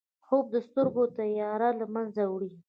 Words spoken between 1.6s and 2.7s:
له منځه وړي